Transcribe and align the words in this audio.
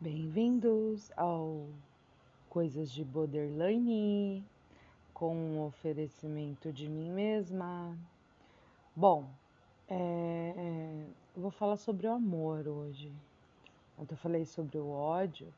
Bem-vindos 0.00 1.10
ao 1.16 1.66
Coisas 2.48 2.88
de 2.88 3.04
Borderline 3.04 4.44
com 5.12 5.34
um 5.34 5.64
oferecimento 5.64 6.72
de 6.72 6.88
mim 6.88 7.10
mesma. 7.10 7.98
Bom, 8.94 9.28
é, 9.88 10.54
é, 10.56 11.06
vou 11.36 11.50
falar 11.50 11.76
sobre 11.78 12.06
o 12.06 12.12
amor 12.12 12.68
hoje. 12.68 13.12
Ontem 13.98 14.14
eu 14.14 14.18
falei 14.18 14.44
sobre 14.44 14.78
o 14.78 14.88
ódio, 14.88 15.52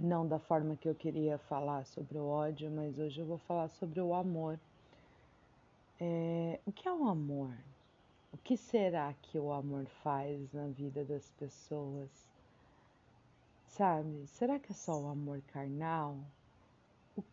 não 0.00 0.26
da 0.26 0.40
forma 0.40 0.74
que 0.74 0.88
eu 0.88 0.94
queria 0.96 1.38
falar 1.38 1.86
sobre 1.86 2.18
o 2.18 2.26
ódio, 2.26 2.68
mas 2.68 2.98
hoje 2.98 3.20
eu 3.20 3.26
vou 3.26 3.38
falar 3.38 3.68
sobre 3.68 4.00
o 4.00 4.12
amor. 4.12 4.58
É, 6.00 6.58
o 6.66 6.72
que 6.72 6.88
é 6.88 6.92
o 6.92 7.06
amor? 7.06 7.54
O 8.32 8.36
que 8.38 8.56
será 8.56 9.14
que 9.22 9.38
o 9.38 9.52
amor 9.52 9.86
faz 10.02 10.52
na 10.52 10.66
vida 10.66 11.04
das 11.04 11.30
pessoas? 11.38 12.33
Sabe? 13.76 14.24
Será 14.28 14.60
que 14.60 14.70
é 14.70 14.74
só 14.74 14.96
o 14.96 15.08
amor 15.08 15.42
carnal? 15.52 16.16
O, 17.16 17.24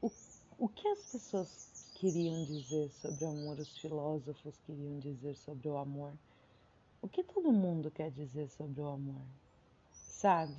o, 0.00 0.12
o 0.56 0.68
que 0.68 0.86
as 0.86 1.02
pessoas 1.02 1.48
queriam 1.94 2.44
dizer 2.44 2.88
sobre 2.90 3.24
o 3.24 3.28
amor, 3.28 3.58
os 3.58 3.76
filósofos 3.78 4.56
queriam 4.64 5.00
dizer 5.00 5.34
sobre 5.34 5.68
o 5.68 5.76
amor? 5.76 6.12
O 7.02 7.08
que 7.08 7.24
todo 7.24 7.50
mundo 7.50 7.90
quer 7.90 8.12
dizer 8.12 8.48
sobre 8.50 8.80
o 8.80 8.86
amor? 8.86 9.20
Sabe? 10.06 10.54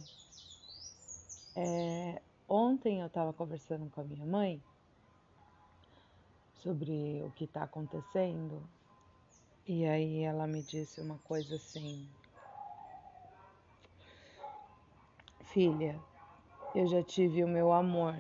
É, 1.56 2.22
ontem 2.46 3.00
eu 3.00 3.08
estava 3.08 3.32
conversando 3.32 3.90
com 3.90 4.02
a 4.02 4.04
minha 4.04 4.26
mãe 4.26 4.62
sobre 6.62 7.24
o 7.26 7.32
que 7.32 7.46
está 7.46 7.64
acontecendo 7.64 8.62
e 9.66 9.86
aí 9.86 10.20
ela 10.20 10.46
me 10.46 10.62
disse 10.62 11.00
uma 11.00 11.18
coisa 11.20 11.56
assim: 11.56 12.06
Filha, 15.52 16.00
eu 16.76 16.86
já 16.86 17.02
tive 17.02 17.44
o 17.44 17.48
meu 17.48 17.74
amor. 17.74 18.16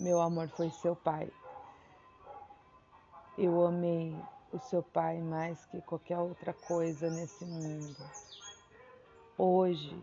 Meu 0.00 0.20
amor 0.20 0.48
foi 0.48 0.68
seu 0.68 0.96
pai. 0.96 1.30
Eu 3.38 3.64
amei 3.64 4.12
o 4.52 4.58
seu 4.58 4.82
pai 4.82 5.20
mais 5.20 5.64
que 5.66 5.80
qualquer 5.82 6.18
outra 6.18 6.52
coisa 6.52 7.08
nesse 7.08 7.44
mundo. 7.44 7.96
Hoje 9.38 9.96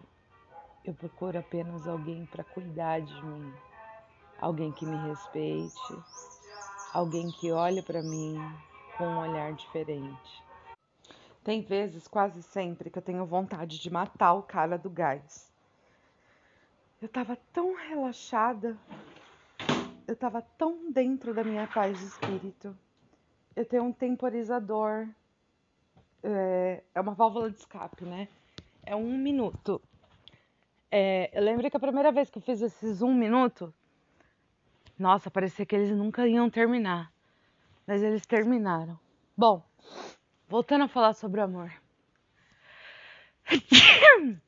eu 0.85 0.93
procuro 0.93 1.37
apenas 1.37 1.85
alguém 1.85 2.25
para 2.27 2.45
cuidar 2.45 3.01
de 3.01 3.25
mim, 3.25 3.53
alguém 4.39 4.71
que 4.71 4.85
me 4.85 4.95
respeite, 5.09 5.99
alguém 6.93 7.29
que 7.29 7.51
olhe 7.51 7.81
para 7.81 8.01
mim 8.01 8.37
com 8.97 9.03
um 9.03 9.19
olhar 9.19 9.51
diferente. 9.51 10.43
Tem 11.43 11.61
vezes, 11.61 12.07
quase 12.07 12.41
sempre, 12.41 12.89
que 12.89 12.97
eu 12.97 13.03
tenho 13.03 13.25
vontade 13.25 13.77
de 13.79 13.89
matar 13.89 14.31
o 14.31 14.43
cara 14.43 14.77
do 14.77 14.89
gás. 14.89 15.56
Eu 16.99 17.07
tava 17.07 17.35
tão 17.53 17.75
relaxada, 17.75 18.75
eu 20.07 20.15
tava 20.15 20.41
tão 20.41 20.91
dentro 20.91 21.31
da 21.31 21.43
minha 21.43 21.67
paz 21.67 21.99
de 21.99 22.05
espírito. 22.05 22.75
Eu 23.55 23.65
tenho 23.65 23.83
um 23.83 23.93
temporizador, 23.93 25.07
é, 26.23 26.83
é 26.95 27.01
uma 27.01 27.13
válvula 27.13 27.51
de 27.51 27.57
escape, 27.57 28.03
né? 28.03 28.27
É 28.83 28.95
um 28.95 29.15
minuto. 29.15 29.79
É, 30.89 31.29
eu 31.37 31.43
lembro 31.43 31.69
que 31.69 31.77
a 31.77 31.79
primeira 31.79 32.11
vez 32.11 32.31
que 32.31 32.39
eu 32.39 32.41
fiz 32.41 32.61
esses 32.61 33.01
um 33.03 33.13
minuto, 33.13 33.71
nossa, 34.97 35.29
parecia 35.29 35.67
que 35.67 35.75
eles 35.75 35.95
nunca 35.95 36.27
iam 36.27 36.49
terminar. 36.49 37.13
Mas 37.85 38.01
eles 38.01 38.25
terminaram. 38.25 38.99
Bom, 39.37 39.63
voltando 40.47 40.85
a 40.85 40.87
falar 40.87 41.13
sobre 41.13 41.41
amor. 41.41 41.71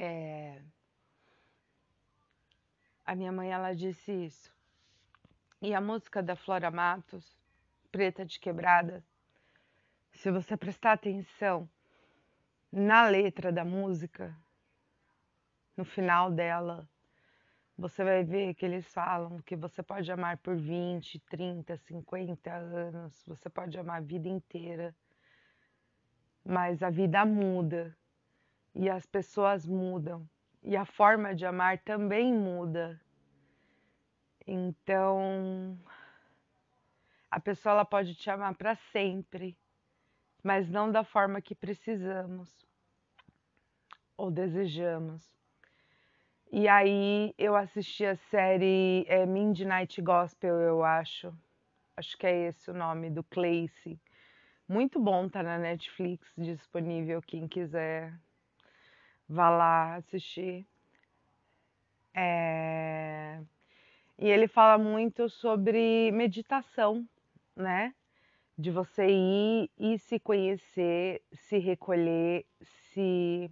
É, 0.00 0.62
a 3.08 3.14
minha 3.14 3.32
mãe 3.32 3.50
ela 3.50 3.74
disse 3.74 4.12
isso. 4.12 4.54
E 5.62 5.74
a 5.74 5.80
música 5.80 6.22
da 6.22 6.36
Flora 6.36 6.70
Matos, 6.70 7.40
Preta 7.90 8.22
de 8.22 8.38
Quebrada, 8.38 9.02
se 10.12 10.30
você 10.30 10.58
prestar 10.58 10.92
atenção 10.92 11.66
na 12.70 13.08
letra 13.08 13.50
da 13.50 13.64
música, 13.64 14.36
no 15.74 15.86
final 15.86 16.30
dela, 16.30 16.86
você 17.78 18.04
vai 18.04 18.22
ver 18.22 18.52
que 18.52 18.66
eles 18.66 18.86
falam 18.92 19.40
que 19.40 19.56
você 19.56 19.82
pode 19.82 20.12
amar 20.12 20.36
por 20.36 20.54
20, 20.54 21.18
30, 21.30 21.78
50 21.78 22.52
anos, 22.52 23.24
você 23.26 23.48
pode 23.48 23.78
amar 23.78 23.96
a 23.96 24.04
vida 24.04 24.28
inteira, 24.28 24.94
mas 26.44 26.82
a 26.82 26.90
vida 26.90 27.24
muda 27.24 27.96
e 28.74 28.90
as 28.90 29.06
pessoas 29.06 29.64
mudam 29.64 30.28
e 30.68 30.76
a 30.76 30.84
forma 30.84 31.34
de 31.34 31.46
amar 31.46 31.78
também 31.78 32.30
muda. 32.30 33.00
Então, 34.46 35.78
a 37.30 37.40
pessoa 37.40 37.72
ela 37.72 37.84
pode 37.86 38.14
te 38.14 38.28
amar 38.28 38.54
para 38.54 38.76
sempre, 38.92 39.56
mas 40.42 40.68
não 40.68 40.92
da 40.92 41.02
forma 41.02 41.40
que 41.40 41.54
precisamos 41.54 42.54
ou 44.14 44.30
desejamos. 44.30 45.26
E 46.52 46.68
aí 46.68 47.34
eu 47.38 47.56
assisti 47.56 48.04
a 48.04 48.16
série 48.30 49.06
é, 49.08 49.24
Midnight 49.24 50.02
Gospel, 50.02 50.54
eu 50.60 50.84
acho. 50.84 51.34
Acho 51.96 52.14
que 52.18 52.26
é 52.26 52.48
esse 52.48 52.70
o 52.70 52.74
nome 52.74 53.08
do 53.08 53.24
Clayce. 53.24 53.98
Muito 54.68 55.00
bom, 55.00 55.30
tá 55.30 55.42
na 55.42 55.58
Netflix 55.58 56.30
disponível, 56.36 57.22
quem 57.22 57.48
quiser 57.48 58.12
vá 59.28 59.50
lá 59.50 59.96
assistir. 59.96 60.66
É... 62.14 63.40
E 64.18 64.28
ele 64.28 64.48
fala 64.48 64.78
muito 64.78 65.28
sobre 65.28 66.10
meditação, 66.12 67.06
né? 67.54 67.94
De 68.56 68.70
você 68.70 69.06
ir 69.06 69.70
e 69.78 69.98
se 69.98 70.18
conhecer, 70.18 71.22
se 71.32 71.58
recolher, 71.58 72.44
se 72.92 73.50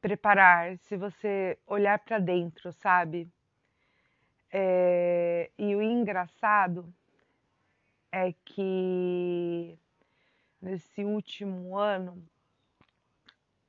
preparar, 0.00 0.78
se 0.78 0.96
você 0.96 1.58
olhar 1.66 1.98
para 1.98 2.18
dentro, 2.18 2.70
sabe? 2.72 3.28
É... 4.52 5.50
E 5.58 5.74
o 5.74 5.82
engraçado 5.82 6.94
é 8.12 8.32
que 8.44 9.76
nesse 10.62 11.04
último 11.04 11.76
ano 11.76 12.24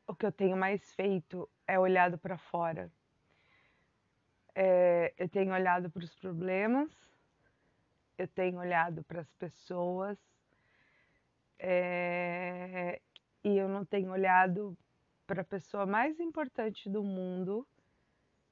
o 0.08 0.16
que 0.16 0.26
eu 0.26 0.32
tenho 0.32 0.56
mais 0.56 0.94
feito 0.94 1.50
é 1.68 1.80
olhado 1.80 2.18
para 2.18 2.38
fora. 2.38 2.92
É, 4.54 5.14
eu 5.18 5.28
tenho 5.28 5.54
olhado 5.54 5.90
para 5.90 6.04
os 6.04 6.16
problemas, 6.16 6.92
eu 8.18 8.28
tenho 8.28 8.58
olhado 8.60 9.04
para 9.04 9.22
as 9.22 9.34
pessoas 9.34 10.18
é, 11.60 13.02
e 13.44 13.58
eu 13.58 13.68
não 13.68 13.84
tenho 13.84 14.12
olhado 14.12 14.78
para 15.28 15.42
a 15.42 15.46
pessoa 15.46 15.86
mais 15.86 16.20
importante 16.20 16.90
do 16.90 17.04
mundo, 17.04 17.68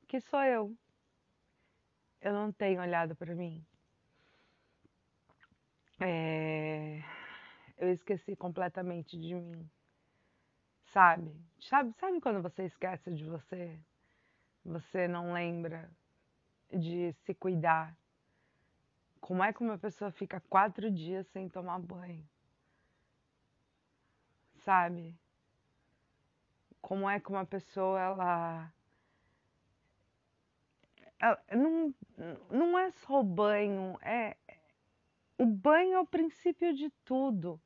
que 0.07 0.19
sou 0.19 0.43
eu. 0.43 0.75
Eu 2.19 2.33
não 2.33 2.51
tenho 2.51 2.81
olhado 2.81 3.15
para 3.15 3.35
mim. 3.35 3.63
É, 5.99 7.01
eu 7.77 7.89
esqueci 7.91 8.35
completamente 8.35 9.17
de 9.17 9.35
mim 9.35 9.69
sabe? 10.93 11.35
Sabe, 11.59 11.93
sabe 11.99 12.21
quando 12.21 12.41
você 12.41 12.65
esquece 12.65 13.11
de 13.11 13.25
você? 13.25 13.77
Você 14.63 15.07
não 15.07 15.33
lembra 15.33 15.89
de 16.71 17.11
se 17.25 17.33
cuidar. 17.33 17.97
Como 19.19 19.43
é 19.43 19.51
que 19.51 19.61
uma 19.61 19.77
pessoa 19.77 20.11
fica 20.11 20.39
quatro 20.49 20.91
dias 20.91 21.27
sem 21.27 21.49
tomar 21.49 21.79
banho? 21.79 22.23
Sabe? 24.63 25.15
Como 26.81 27.09
é 27.09 27.19
que 27.19 27.29
uma 27.29 27.45
pessoa 27.45 27.99
ela, 27.99 28.73
não, 31.51 31.93
não 32.51 32.77
é 32.77 32.91
só 32.91 33.21
o 33.21 33.23
banho, 33.23 33.97
é 34.01 34.35
o 35.37 35.45
banho 35.45 35.93
é 35.93 35.99
o 35.99 36.05
princípio 36.05 36.73
de 36.73 36.89
tudo. 37.03 37.59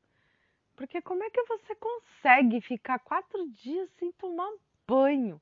Porque 0.77 1.01
como 1.01 1.23
é 1.23 1.29
que 1.31 1.43
você 1.45 1.75
consegue 1.75 2.61
ficar 2.61 2.99
quatro 2.99 3.49
dias 3.49 3.89
sem 3.97 4.11
tomar 4.11 4.53
banho? 4.87 5.41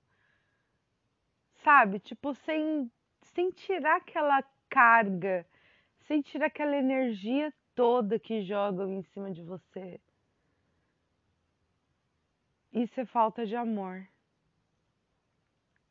Sabe? 1.61 1.99
Tipo, 1.99 2.33
sem, 2.33 2.89
sem 3.21 3.51
tirar 3.51 3.97
aquela 3.97 4.41
carga, 4.69 5.45
sem 6.07 6.21
tirar 6.21 6.45
aquela 6.45 6.77
energia 6.77 7.53
toda 7.75 8.17
que 8.17 8.43
jogam 8.43 8.93
em 8.93 9.03
cima 9.03 9.29
de 9.29 9.43
você. 9.43 9.99
Isso 12.71 13.01
é 13.01 13.05
falta 13.05 13.45
de 13.45 13.57
amor. 13.57 14.07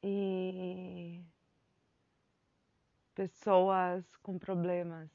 E 0.03 1.23
pessoas 3.15 4.05
com 4.23 4.39
problemas 4.39 5.11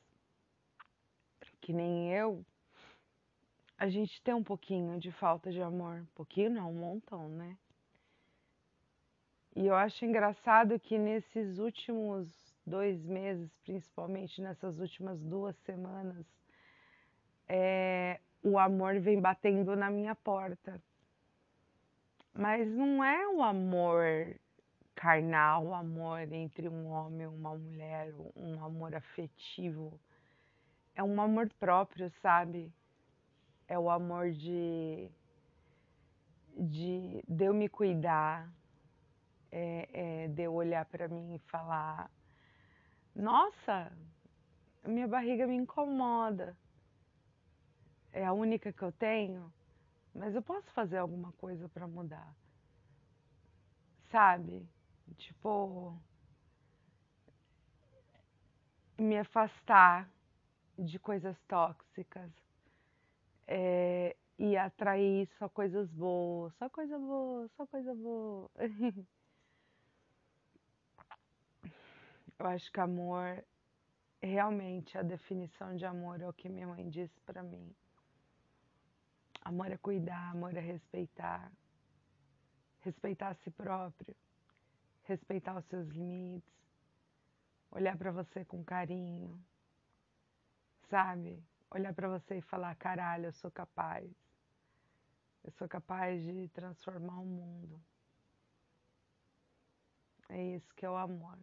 que 1.62 1.74
nem 1.74 2.14
eu 2.14 2.46
a 3.80 3.88
gente 3.88 4.22
tem 4.22 4.34
um 4.34 4.44
pouquinho 4.44 5.00
de 5.00 5.10
falta 5.14 5.50
de 5.52 5.62
amor. 5.62 6.06
Pouquinho 6.14 6.50
não, 6.50 6.70
um 6.70 6.74
montão, 6.74 7.30
né? 7.30 7.58
E 9.56 9.66
eu 9.66 9.74
acho 9.74 10.04
engraçado 10.04 10.78
que 10.78 10.98
nesses 10.98 11.58
últimos 11.58 12.28
dois 12.66 13.02
meses, 13.06 13.50
principalmente 13.64 14.42
nessas 14.42 14.78
últimas 14.80 15.18
duas 15.22 15.56
semanas, 15.60 16.26
é, 17.48 18.20
o 18.44 18.60
amor 18.60 19.00
vem 19.00 19.20
batendo 19.20 19.74
na 19.78 19.90
minha 19.90 20.14
porta. 20.14 20.82
Mas 22.34 22.68
não 22.68 23.02
é 23.02 23.28
o 23.30 23.42
amor 23.42 24.36
carnal, 24.94 25.68
o 25.68 25.74
amor 25.74 26.20
entre 26.34 26.68
um 26.68 26.88
homem 26.88 27.22
e 27.22 27.28
uma 27.28 27.56
mulher, 27.56 28.14
um 28.36 28.62
amor 28.62 28.94
afetivo. 28.94 29.98
É 30.94 31.02
um 31.02 31.22
amor 31.22 31.50
próprio, 31.58 32.12
sabe? 32.22 32.72
É 33.70 33.78
o 33.78 33.88
amor 33.88 34.32
de, 34.32 35.12
de, 36.58 37.24
de 37.28 37.44
eu 37.46 37.54
me 37.54 37.70
cuidar, 37.70 38.52
é, 39.52 39.90
é, 39.94 40.28
de 40.28 40.42
eu 40.42 40.54
olhar 40.56 40.84
para 40.86 41.08
mim 41.08 41.36
e 41.36 41.40
falar: 41.52 42.10
Nossa, 43.16 43.96
minha 44.88 45.08
barriga 45.08 45.46
me 45.46 45.56
incomoda. 45.56 46.58
É 48.12 48.26
a 48.26 48.34
única 48.34 48.74
que 48.74 48.82
eu 48.82 48.92
tenho, 48.92 49.54
mas 50.16 50.34
eu 50.34 50.42
posso 50.42 50.68
fazer 50.72 50.98
alguma 50.98 51.32
coisa 51.34 51.70
para 51.70 51.88
mudar. 51.88 52.36
Sabe? 54.10 54.68
Tipo, 55.16 55.96
me 58.98 59.20
afastar 59.20 60.10
de 60.76 60.98
coisas 60.98 61.40
tóxicas 61.48 62.49
é, 63.52 64.16
e 64.38 64.56
atrair 64.56 65.28
só 65.40 65.50
coisas 65.50 65.90
boas, 65.90 66.54
só 66.58 66.70
coisa 66.70 67.00
boa, 67.00 67.48
só 67.58 67.66
coisa 67.66 67.96
boa. 67.96 68.48
Eu 72.38 72.46
acho 72.46 72.72
que 72.72 72.80
amor, 72.80 73.44
realmente 74.22 74.96
a 74.98 75.02
definição 75.02 75.76
de 75.76 75.84
amor 75.84 76.22
é 76.22 76.30
o 76.30 76.34
que 76.34 76.48
minha 76.48 76.68
mãe 76.68 76.88
disse 76.88 77.20
para 77.22 77.42
mim. 77.42 77.76
Amor 79.42 79.72
é 79.72 79.78
cuidar, 79.78 80.30
amor 80.30 80.56
é 80.56 80.60
respeitar. 80.62 81.52
Respeitar 82.82 83.30
a 83.30 83.34
si 83.34 83.50
próprio, 83.50 84.16
respeitar 85.04 85.58
os 85.58 85.66
seus 85.66 85.88
limites, 85.90 86.54
olhar 87.72 87.98
para 87.98 88.12
você 88.12 88.46
com 88.46 88.64
carinho, 88.64 89.38
sabe? 90.88 91.44
Olhar 91.72 91.94
para 91.94 92.10
você 92.10 92.38
e 92.38 92.42
falar: 92.42 92.76
caralho, 92.76 93.26
eu 93.26 93.34
sou 93.34 93.52
capaz. 93.52 94.10
Eu 95.44 95.52
sou 95.52 95.68
capaz 95.68 96.22
de 96.24 96.48
transformar 96.50 97.20
o 97.20 97.26
mundo. 97.26 97.82
É 100.30 100.56
isso 100.56 100.74
que 100.76 100.86
é 100.86 100.90
o 100.90 100.96
amor. 100.96 101.38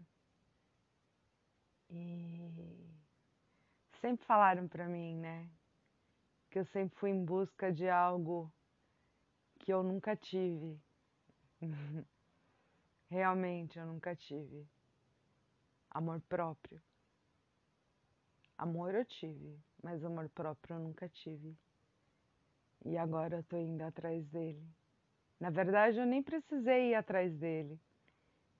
E 1.90 2.86
sempre 4.00 4.24
falaram 4.26 4.68
para 4.68 4.86
mim, 4.86 5.16
né? 5.16 5.48
Que 6.50 6.58
eu 6.58 6.64
sempre 6.66 6.96
fui 6.98 7.10
em 7.10 7.24
busca 7.24 7.72
de 7.72 7.88
algo 7.88 8.52
que 9.58 9.72
eu 9.72 9.82
nunca 9.82 10.14
tive. 10.16 10.80
Realmente 13.08 13.78
eu 13.78 13.86
nunca 13.86 14.14
tive. 14.14 14.68
Amor 15.90 16.20
próprio. 16.28 16.80
Amor 18.58 18.94
eu 18.94 19.04
tive, 19.04 19.58
mas 19.86 20.04
amor 20.04 20.28
próprio 20.30 20.74
eu 20.74 20.80
nunca 20.80 21.08
tive. 21.08 21.56
E 22.84 22.98
agora 22.98 23.36
eu 23.36 23.44
tô 23.44 23.56
indo 23.56 23.82
atrás 23.82 24.26
dele. 24.26 24.66
Na 25.38 25.48
verdade, 25.48 25.96
eu 25.96 26.04
nem 26.04 26.20
precisei 26.20 26.90
ir 26.90 26.94
atrás 26.96 27.32
dele. 27.36 27.78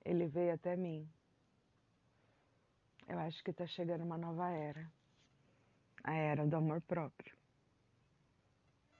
Ele 0.05 0.25
veio 0.27 0.53
até 0.53 0.77
mim. 0.77 1.05
Eu 3.09 3.19
acho 3.19 3.43
que 3.43 3.51
está 3.51 3.67
chegando 3.67 4.05
uma 4.05 4.17
nova 4.17 4.49
era 4.49 4.89
a 6.01 6.13
era 6.13 6.47
do 6.47 6.55
amor 6.55 6.79
próprio. 6.79 7.36